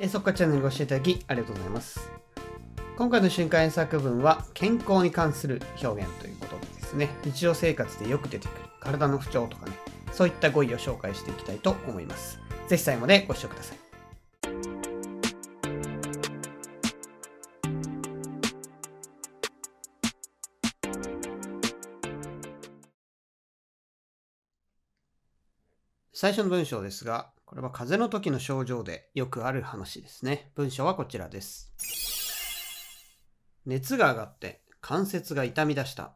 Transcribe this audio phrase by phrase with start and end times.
[0.00, 2.08] えそっかチャンネルご視聴いただきありがとうございます。
[2.96, 9.72] 今回の瞬間演作文は健康に関する表現ということでですね、日常生活でよく出てくる体の不調とかね、
[10.12, 12.38] そういった語彙を紹介していきたいと思います。
[12.68, 13.78] ぜひ最後までご視聴ください。
[26.12, 30.52] 最初の文章ですが、これは風邪の時の症状でよくある話ですね。
[30.54, 31.72] 文章はこちらです。
[33.64, 36.12] 熱が上がって関節が痛み出した。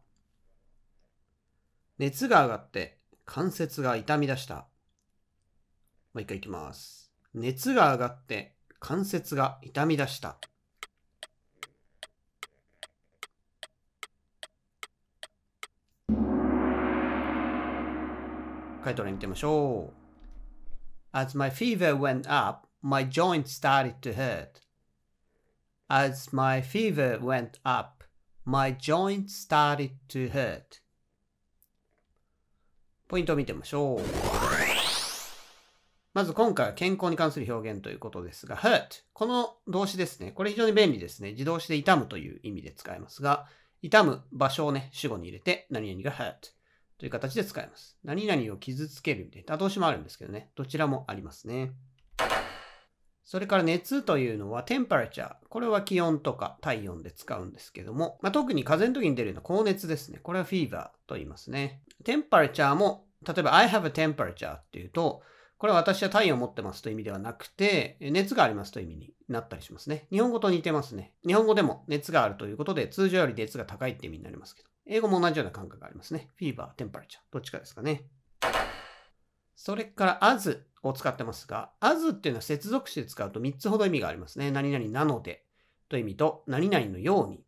[1.98, 4.66] 熱が上がって関節が痛み出した。
[6.12, 7.10] もう一回いきます。
[7.32, 10.36] 熱が上がって関節が痛み出した。
[18.84, 20.01] 回答例見てみましょう。
[21.14, 24.62] As my fever went up, my joint started to hurt.
[25.90, 28.02] As my fever went up,
[28.46, 30.80] my joint started to hurt.
[33.08, 34.00] ポイントを見てみましょう。
[36.14, 39.02] まず今回は健康に関する表現ということですが、hurt。
[39.12, 40.32] この動詞ですね。
[40.32, 41.32] これ非常に便利ですね。
[41.32, 43.46] 自動詞で痛むという意味で使えますが、
[43.82, 46.52] 痛む場所をね、主語に入れて、何々が hurt
[47.02, 47.98] という形で使えます。
[48.04, 50.50] 何々を傷つけるみたいな動詞もあるんですけどね。
[50.54, 51.72] どちらもありますね。
[53.24, 55.34] それから熱というのは temperature。
[55.48, 60.20] これは気温とか体温で使うんですけども、まあ、特に風邪の時に出るような高熱ですね。
[60.22, 61.82] これは fever と言いますね。
[62.04, 65.22] temperature も、例えば I have a temperature っていうと、
[65.62, 70.08] これは私は体温を持ってますという意味ではなくて、熱がありますという意味になったりしますね。
[70.10, 71.12] 日本語と似てますね。
[71.24, 76.30] 日本語でも熱があるということで、通常より熱が高いって意味になりますけど、英語も同じような感覚がありますね。
[76.36, 78.06] fever、temperature、どっちかですかね。
[79.54, 84.50] それから as を使ってますが、as っていうのは接続詞で使うと3つほど意味がありますね。
[84.50, 85.44] 何々なので
[85.88, 87.44] という意味と、何々のように、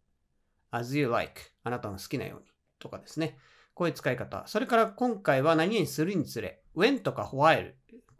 [0.71, 2.47] as you like、あなたの好きなように
[2.79, 3.39] とかですね。
[3.75, 4.45] こういう使い方。
[4.47, 7.73] それから今回は何々するにつれ、when とか while、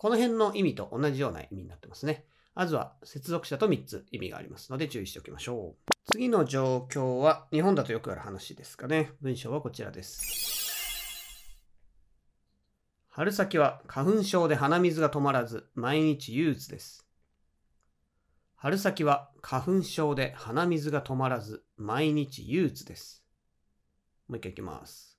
[0.05, 2.27] この辺の意味と同じような意味になってますね。
[2.55, 5.93] as は接続詞だと3つ意味がありますので注意しておきましょう。
[6.13, 9.13] 次の状況は日本だとよくある話ですかね。
[9.23, 11.49] 文章はこちらです。
[13.09, 17.07] 春先は花粉症で鼻水が止まらず毎日憂鬱です。
[18.57, 23.25] 春先は花粉症で鼻水が止まらず毎日憂鬱です。
[24.29, 25.14] もう一回いきます。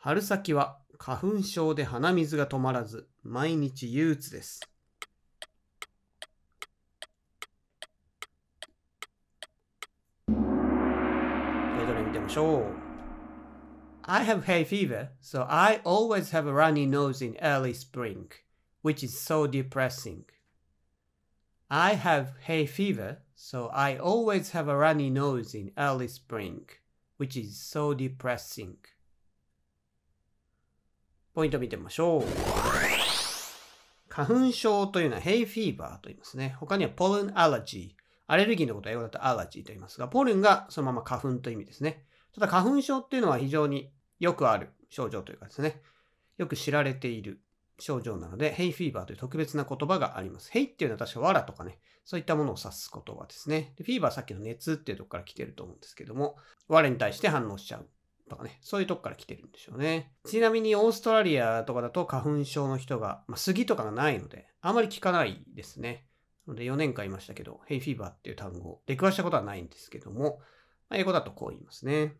[0.00, 4.60] 春先は花粉症で鼻水が止まらず毎日憂鬱です。
[10.28, 10.34] そ
[11.80, 12.64] れぞれ見てみましょう。
[14.04, 18.28] I have hay fever, so I always have a runny nose in early spring,
[18.82, 20.26] which is so depressing.
[21.68, 26.68] I have hay fever, so I always have a runny nose in early spring,
[27.16, 28.76] which is so depressing.
[31.38, 32.24] ポイント見てみましょう。
[34.08, 36.56] 花粉症というのは hay fever と言いますね。
[36.58, 37.90] 他には pollen allergy。
[38.26, 42.02] アレルギーのことは英語だとアラジーと言いますが、ポルンがそのまま花粉という意味ですね。
[42.34, 45.80] ただ花粉症っていうのは非常によくある症状というかですね、
[46.38, 47.40] よく知られている
[47.78, 50.50] 症状なので、ヘイフィーバーという特別な言葉があります。
[50.50, 53.74] ヘイっていうのは確か藁とかね、そういったものを指す言葉ですね。
[53.78, 56.34] でフィーバーはさっきの熱っていうとこから来てると思うんですけども、
[56.66, 57.86] 藁に対して反応しちゃう
[58.28, 60.12] とかね、そういうとこから来てるんでしょうね。
[60.24, 66.04] ちなみにオーストラリアとかだと花粉症の人が、まあ、杉とかがないので、あまり聞かないですね。
[66.46, 70.38] で4年間いましたけど、ヘイフィーバーっていう単語、出くわしたことはないんですけども、
[70.88, 72.14] まあ英語だとこう言いますね。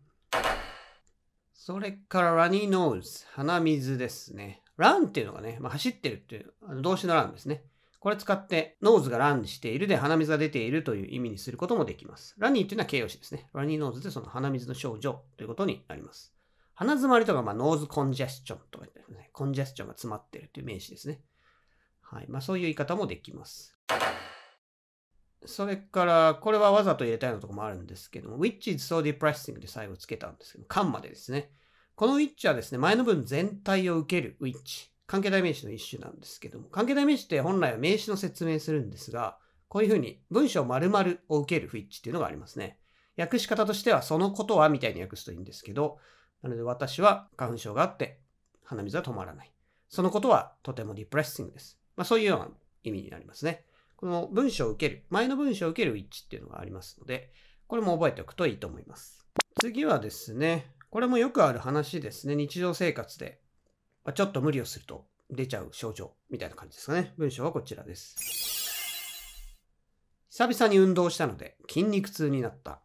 [1.53, 4.63] それから runny nose、鼻水ですね。
[4.77, 7.63] run っていうのがね、まあ、走ってるっていうあの動詞の run ですね。
[7.99, 12.35] これ使って、 nose が run しているで鼻水が出ているという意味にすることもできます。
[12.37, 13.49] runny っていうのは形容詞ですね。
[13.53, 16.33] runny nose でその鼻水の症状ということになります。
[16.75, 21.21] 鼻詰まりとか、まあ、ノーズコンジェスチョンとか言ってね、コンジェスチョンが詰まっているという名詞ですね。
[22.01, 22.25] はい。
[22.29, 23.77] まあ、そういう言い方もできます。
[25.45, 31.51] それから、これはわざと入れたようなとこもあるんですけども、which is so depressing で最後つけたんですけど、間までですね。
[31.95, 34.88] この which はですね、前の文全体を受ける which。
[35.09, 42.77] 関係代名詞の一種なんですけども、関係代名詞って本来は名詞の説明するんですが、こういうふうに文章丸々を受ける which っていうのがありますね。
[43.17, 45.97] 訳し方としては、そのことはみたいに訳すといいんですけど、
[46.43, 48.19] なので私は花粉症があって、
[48.63, 49.51] 鼻水は止まらない。
[49.87, 51.79] そのことはとても depressing です。
[51.95, 52.49] まあそういうような
[52.83, 53.65] 意味になりますね。
[53.95, 57.31] この文章を受ける、前の文章を受ける which っていうのがありますので、
[57.65, 59.25] これも覚えておくといいと思います。
[59.59, 62.35] 次はですね、これもよくある話ですね。
[62.35, 63.41] 日常生活で、
[64.03, 67.13] まあちょっと無理をすると出ちゃう症状みたいな感じですかね。
[67.17, 68.15] 文章はこちらです。
[70.29, 72.81] 久々に運動したので筋肉痛になった。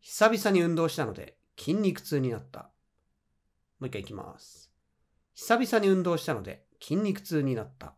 [0.00, 2.70] 久々に運動したので筋肉痛になった。
[3.78, 4.70] もう一回いきます。
[5.34, 7.94] 久々に運動したので筋肉痛になった。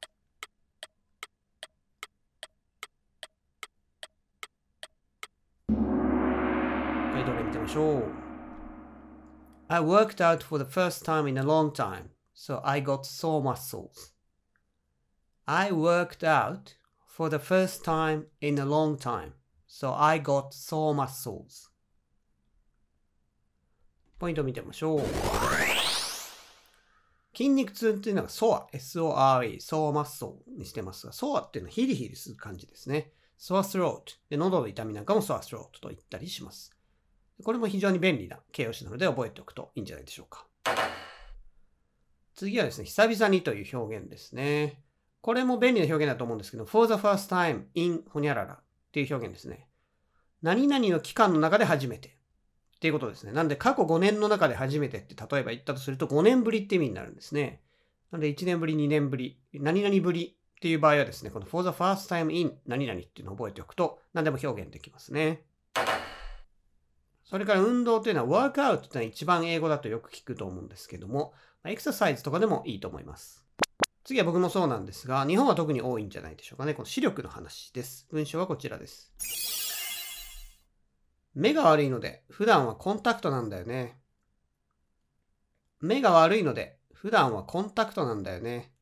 [5.68, 8.21] はい、どれ見てみましょう。
[9.72, 14.12] I worked out for the first time in a long time, so I got sore muscles.
[15.48, 16.74] I worked out
[17.06, 19.32] for the first time in a long time,
[19.66, 21.70] so I got sore muscles.
[24.18, 25.00] ポイントを見てみましょう。
[27.34, 33.10] 筋肉痛っていうのが SOA、S-O-R-E、SOA マッソにしてますが、SOA っていうのはヒリヒリする感じですね。
[33.40, 34.02] SOA throat。
[34.28, 36.76] で、喉の痛みなんかも SOA throat と言ったりします。
[37.42, 40.46] これも非常に便利な形容詞なので覚えておくといいんじゃないでしょうか。
[42.34, 44.82] 次はですね、久々にという表現ですね。
[45.20, 49.68] これも便利な表現だと思うんですけど、for the first time in ほにゃららっていう表現ですね。
[50.42, 52.08] 何々の期間の中で初めて。
[52.08, 53.32] っていうことですね。
[53.32, 57.60] なんで過去5年の中で初めてって例えば言ったとすると5年ぶりって意味になるんですね。
[58.10, 65.44] なので1年ぶり、2年ぶり、何々ぶりっていう場合はですね、この for the first time in 何々っていうのを覚えておくと何でも表現できますね。
[67.32, 71.32] それから運動というのは workout っていうのは一番英語だとよく聞くと思うんですけども、
[71.64, 73.42] エクササイズとかでもいいと思います。
[74.04, 76.74] 次は僕もそうなんですが、日本は特に多いんじゃないでしょうかね。
[76.74, 78.06] この視力の話です。
[78.10, 79.14] 文章はこちらです。
[81.34, 83.96] 目が悪いので、普段はコンタクトなんだよね。
[85.80, 88.74] 目が悪いので、普段はコンタクトなんだよね。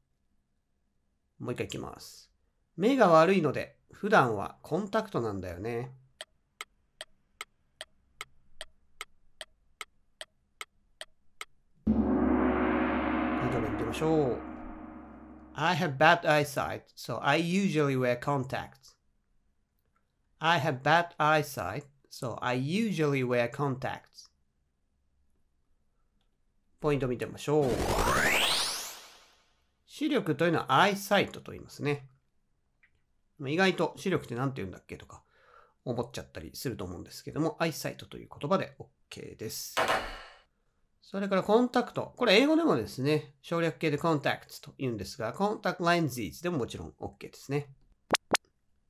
[1.39, 2.33] もう一回いきます。
[2.77, 5.93] 目が悪いので、普段はコンタクトなんだよね。
[13.51, 14.39] はい、行ってみましょう。
[15.55, 18.97] I have bad eyesight, so I usually wear contacts.
[20.39, 24.31] I have bad eyesight, So I usually wear contacts.
[26.81, 27.71] ポイント見てみましょう。
[29.87, 32.09] 視力というのはアイサイトと言いますね。
[33.47, 35.23] 意外と視力って何て言うんだっけとか
[35.85, 38.75] 思っちゃったりすると思うんですけども、アイサイトという言葉で
[39.11, 39.77] OK です。
[41.11, 42.15] それからコンタクト。
[42.17, 47.67] これ英語でもですね、省略形でコンタクトと言うんですが、コンタクトレンズでももちろん OK ですね。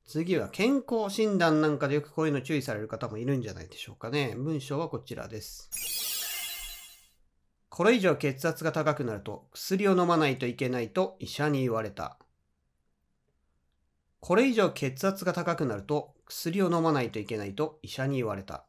[0.05, 4.35] 次は健康診断なんかでよくこういうの注意される方もいるんじゃないでしょうかね。
[4.37, 5.71] 文章はこちらです。
[7.69, 12.19] これ以上血圧が高くなると薬を飲まないといけないと医者に言われた。
[14.19, 18.67] これ以上血圧が高くなると薬を飲まないといけないと医者に言われた。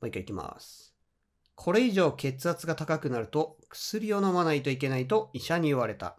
[0.00, 0.85] もう一回いきます。
[1.56, 6.16] これ以上血圧が高くなると薬を飲まないといけないと医者に言われた。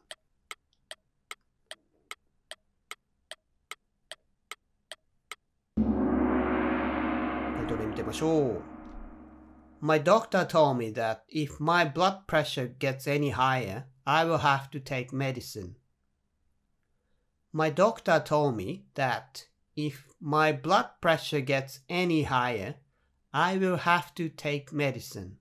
[8.07, 8.61] ましょう。
[9.81, 14.79] My doctor told me that if my blood pressure gets any higher, I will have to
[14.79, 15.75] take medicine.
[17.53, 22.75] My doctor told me that if my blood pressure gets any higher,
[23.39, 25.33] I will have to take medicine.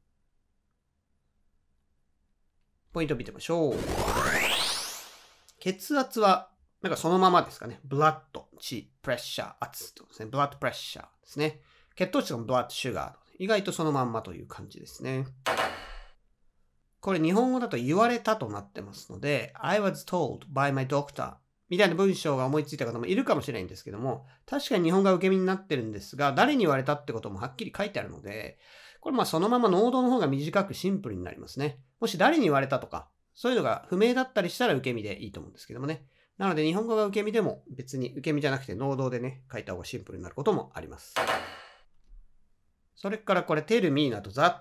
[2.93, 3.77] ポイント見てみましょう。
[5.59, 6.51] 血圧は、
[6.83, 7.81] なんかそのままですかね。
[7.89, 8.17] blood、
[8.61, 10.29] 血、プレッシャー、圧とですね。
[10.31, 11.63] blood pressure ですね。
[11.95, 13.15] 血糖値の blood sugar。
[13.39, 15.25] 意外とそのまんまという感じですね。
[17.01, 21.37] これ日本語だと言われたとなってますので、I was told by my doctor
[21.69, 28.59] みたいな文章が思いついた方もいるかもしれないんですけども、確かに日本が受け身になってるんですが、誰に言われたってこともはっきり書いてあるので、
[29.01, 31.81] これまあそのまま濃度の方が短くシンプルになりますね。
[32.01, 36.07] もし誰に言われたとか、そういうのが不明だったりしたら受け身でいいと思うんですけどもね。
[36.39, 41.15] なので日本語が受け身でも別に受け身じゃなくて濃度でね、書いた方がシンプルになることもあります。
[42.95, 44.55] それからこれ tell me など that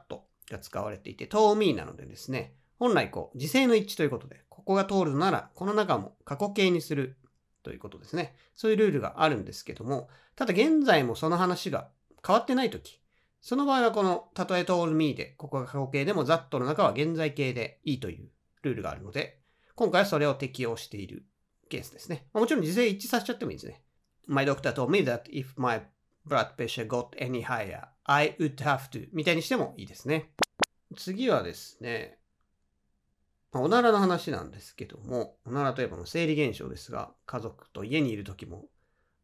[0.49, 7.17] が使われていて told me なのでですね、本来こう、時制の一致ということで、ここが通るなら、この中も過去形にする
[7.63, 8.35] ということですね。
[8.55, 11.89] そういうルールがあるんですけども、ただ現在もその話が
[12.25, 12.99] 変わってないとき、
[13.41, 18.29] その場合はこの、たとえ told me で、ここが過去形でも that の中は現在形でいいという
[18.63, 19.39] ルールがあるので、
[19.75, 21.25] 今回はそれを適用している
[21.69, 22.27] ケースですね。
[22.33, 23.83] もちろん時制一致させちゃってもいいですね。
[24.25, 25.83] My doctor told me that if my
[26.27, 30.31] blood pressure got any higher, I would have to みたいにしてもいいですね。
[30.95, 32.17] 次はですね、
[33.55, 38.65] まおならの話なんですけども、おならといえばの生理現象ですが、家族と家にいる時も、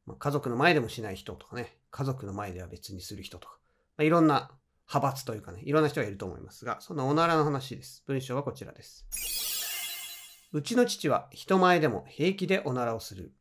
[0.05, 3.57] まあ、家族の前でもしない人とかね、家族の前では別にする人とか、
[3.97, 4.51] まあ、いろんな
[4.87, 8.05] 派閥というかね、いろんな人がいると思いますが、そんなおならの話です。
[8.07, 9.05] 文章はこちらです。
[10.53, 13.33] うちの父は人前でも平気でおならをする。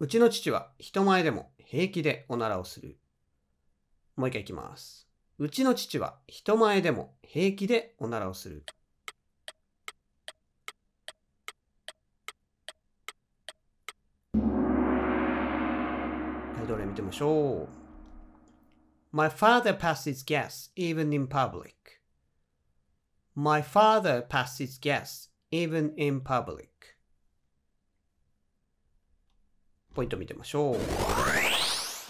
[0.00, 2.98] うちの父は人前でも平気でおならをする。
[4.16, 5.08] もう一回いきます。
[5.38, 8.64] うちの父は人前でも平気でおならをする。
[16.66, 17.84] どれ見てみましょう。
[19.12, 21.74] My father passes gas even in public.
[23.34, 26.68] My father passes gas even in public.
[29.94, 30.76] ポイント見てみましょう。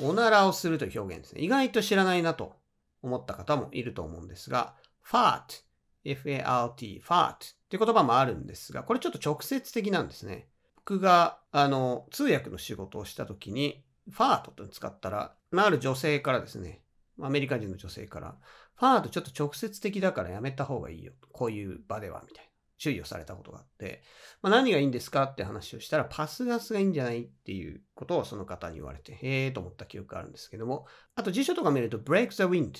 [0.01, 1.43] おならをするという表現ですね。
[1.43, 2.57] 意外と知らないなと
[3.03, 4.75] 思った方もいると思うんですが、
[5.07, 5.63] fart,
[6.05, 7.37] f-a-r-t, fart っ
[7.69, 10.49] ていう言葉もあるんですが、これちょっと直接的なんですね。
[10.77, 16.83] 僕が、あの、通訳の仕事をした時に、ファートと使ったら、まあ、る女性からですね、
[17.21, 18.37] アメリカ人の女性から、
[18.77, 21.13] ファートちょっと直接的だからやめた方がいいよ。
[21.33, 22.51] こういう場では、みたいな。
[22.77, 24.03] 注意をされたことがあって、
[24.43, 32.73] まあ、何がいいんですかって話をしたら、パスガスがいいんじゃないっていうことをその方に言われて、へえーと思った記憶があるんですけども、あと辞書とか見ると、break the wind っ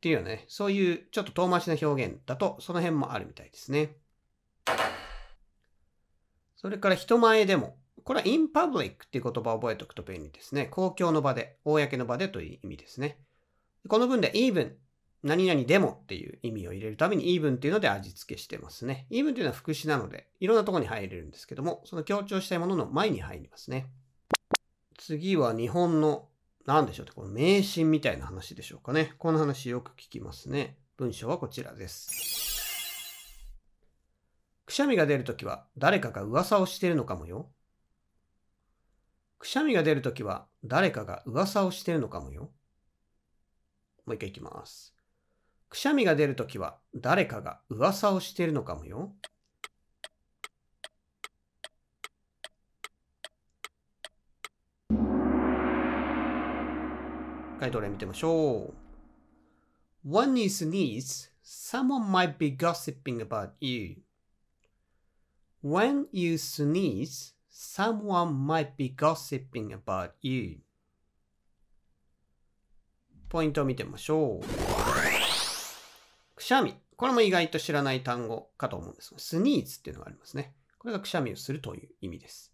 [0.00, 3.96] ていうよね、そういうちょっと遠回しな表現だと、その辺もあるみたいですね。
[6.56, 10.66] それから人前でも、これは in public っていう言葉を覚えておくと便利ですね。
[10.66, 13.18] 公共の場で、公の場でという意味ですね。
[13.88, 14.72] この文で even、
[15.22, 19.06] 何々でもっていう意味を入れるために even っていうので味付けしてますね。
[19.10, 23.86] even っていうのは副詞なので、いろんなとこに入れるんですけども、その強調したいものの前に入りますね。
[24.98, 26.28] 次は日本の、
[26.66, 29.14] 何でしょうって、この迷信みたいな話でしょうかね。
[29.18, 30.76] この話よく聞きますね。
[30.96, 32.40] 文章はこちらです。
[34.70, 37.50] くしゃみが出るときは誰かが噂をしているのかもよ。
[39.40, 42.50] くしゃみが出るときは誰かが噂をしてるのかもよ。
[44.04, 44.94] もう一回いきます。
[45.70, 49.14] くしゃみが出るときは誰かが噂をしてるのかもよ。
[57.58, 58.74] 回答例見てみましょう。
[60.06, 64.02] When you sneeze, someone might be gossiping about you.
[65.64, 70.60] When you sneeze, someone might be gossiping about you.
[73.28, 74.46] ポイントを見てみましょう。
[76.34, 76.74] くしゃみ。
[76.96, 80.54] これも意外と知らない単語かと思うんですが、スニーズっていうのがありますね。
[80.78, 82.52] これがくしゃみをするという意味です。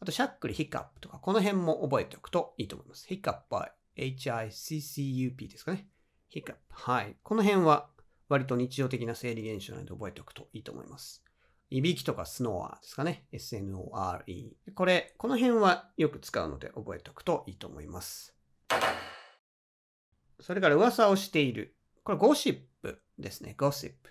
[0.00, 3.06] あと、しゃっくり、ヒッカップとか、この辺も覚えておくといいと思います。
[3.06, 5.86] ヒッカップは HICCUP ですかね。
[6.28, 6.60] ヒカップ。
[6.70, 7.16] はい。
[7.22, 7.88] この辺は
[8.28, 11.22] 割と日常的な生理現象なので覚えておくといいと思います。
[11.72, 13.26] いびきとかスノアですかね。
[13.32, 14.50] SNORE。
[14.74, 18.34] これ、この辺はよく使うので覚えておくといいと思います。
[20.40, 21.76] それから噂をしている。
[22.02, 23.54] これゴシップですね。
[23.56, 24.10] ゴシップ。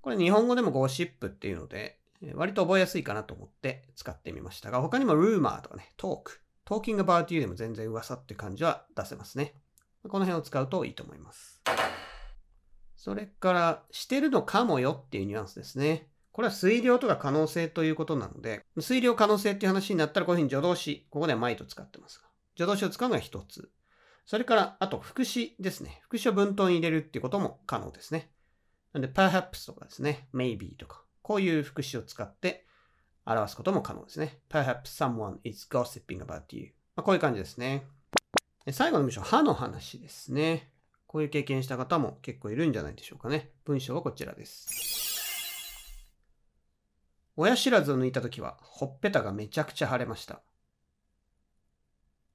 [0.00, 2.00] これ日本語でもゴシップっていうので、
[2.34, 6.40] 割と覚えやすいかなと思って使ってみましたが、他にもルーマーとかね、トーク。
[6.64, 9.54] トーキング about you でも全然噂って感じは出せますね。
[10.08, 11.62] この辺を使うといいと思います。
[12.96, 16.08] それから、してるのかもよっていうニュアンスですね。
[16.36, 22.28] これは推量とか可能性ということなので、推量可能性っていう話になったらこういうふうに助動詞、ここでは might 使ってますが、
[22.58, 23.70] 助動詞を使うのが一つ。
[24.26, 25.98] それから、あと副詞ですね。
[26.02, 28.30] 副詞を文頭に入れるっていうことも可能ですね。
[28.92, 32.66] なんで、perhaps とかですね、maybe とか、こういう副詞を使って
[33.24, 34.38] 表すことも可能ですね。
[34.50, 36.74] perhaps someone is gossiping about you.
[36.96, 37.86] まあ、こういう感じですね。
[38.72, 40.70] 最後の文章、歯の話ですね。
[41.06, 43.52] こういう経験した方も結構いるんじゃないでしょうかね。
[43.64, 45.15] 文章はこちらです。
[47.38, 50.40] 親知らずを抜いたときは、ほっぺたがめちゃくちゃ腫れました。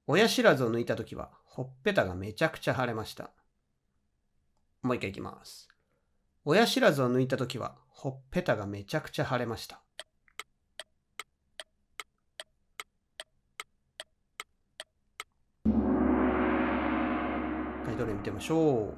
[0.06, 3.32] 親知らずを抜いたときは、ほっぺたがめちゃくちゃ腫れました。
[4.82, 5.68] もう一回いきます。
[6.44, 9.82] 親知らずを抜いたときは、ほっぺたがめちゃくちゃ腫れました。
[15.64, 15.70] は
[17.92, 18.94] い、どれ見てみましょ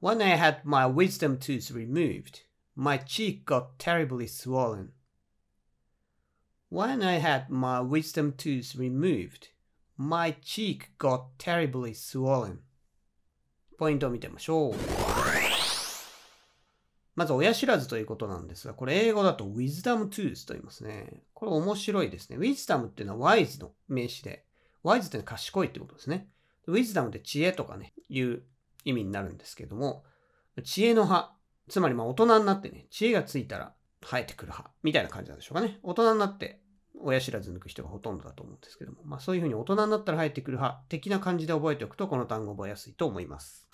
[0.00, 2.49] When I had my wisdom tooth removed,
[2.80, 4.92] my cheek got terribly swollen.
[6.70, 9.48] When I had my wisdom tooth removed,
[9.98, 12.60] my cheek got terribly swollen.
[13.76, 14.74] ポイントを見てみましょう。
[17.16, 21.22] まず、親知らずということなんですが、これ英語だと wisdom tooth と言いますね。
[21.34, 22.38] これ面白いですね。
[22.38, 24.46] wisdom っていうのは wise の名詞で、
[24.82, 26.30] wise っていうのは賢いってことですね。
[26.66, 28.42] wisdom って知恵とかね、いう
[28.86, 30.02] 意味になるんですけども、
[30.64, 31.34] 知恵の葉、
[31.70, 33.72] つまりまあ大人になってね、知恵がついたら
[34.02, 35.78] 生えてくる葉、みたいな感じなんでしょうかね。
[35.82, 36.60] 大人になって
[36.98, 43.68] 親知らず抜く人がほとんどだと思うんですけども、まあそういうふうに大人になったら生えてくる葉的な感じで覚えておくと、この単語覚えやすいと思います。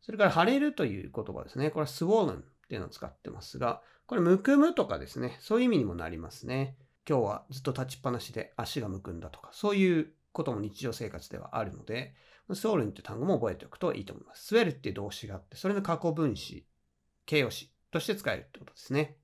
[0.00, 1.70] それから、腫れるという言葉ですね。
[1.70, 6.76] これは swollen っていうのを使ってますが、これ、むくむとかですね、そういう意味にもなりますね。
[7.08, 12.14] 今日はずっと立ちっぱなしで足がむくんだとか、そういうことも日常生活ではあるので、
[12.54, 14.46] スウォールンって単語も覚えておくといいと思います。
[14.46, 16.66] スウェルっていう動詞があって、それの過去分詞、
[17.26, 19.16] 形容詞として使えるってことですね。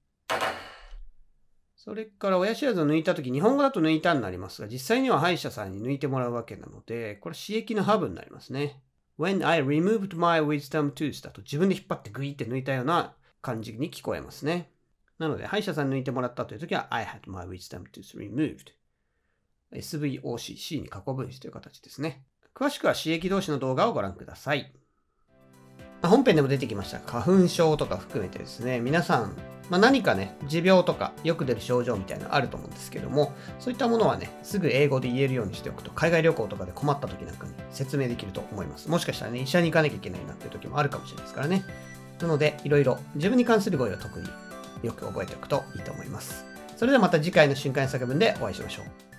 [1.77, 8.83] それから親知らずを抜いたとき、日本語だと抜いたになりますが、実際には歯医者さんに抜いてもらうわけなので、これ刺激のハブになりますね。
[9.19, 14.73] When I removed my wisdom tooth だと自分で引っ張ってグイって抜いたような感じに聞こえますね。
[15.19, 18.73] なので、歯医者さんに抜いてもらったというときは、I had my wisdom tooth removed。
[19.73, 22.23] SVOCC に過去分詞という形ですね。
[22.55, 24.73] 詳しくは刺激同士の動画をご覧ください。
[26.03, 29.37] ま本編でも出てきました花粉症とか含めてですね、皆さん、
[29.69, 38.89] まあ、何かね、持病とかよく出る症状みたいなのあると思うんですけども、そういったものはね、すぐ英語で言えるようにしておくと、海外旅行とかで困った時なんかに説明できると思います。
[38.89, 41.65] もしかしたらね、医者に行かなきゃいけないなっていう時もあるかもしれないですからね。
[42.21, 44.29] なので、いろいろ自分に関する語彙を特に
[44.83, 46.45] よく覚えておくといいと思います。
[46.77, 49.16] それではまた次回の瞬間作文でお会いしましょう。